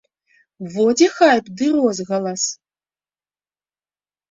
Во 0.75 0.85
дзе 1.01 1.09
хайп 1.17 1.45
ды 1.61 1.69
розгалас. 1.77 2.43